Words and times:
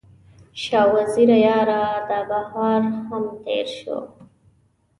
شاه 0.61 0.87
وزیره 0.95 1.37
یاره، 1.45 1.83
دا 2.09 2.19
بهار 2.29 2.81
هم 3.07 3.23
تیر 3.43 3.67
شو 3.77 3.97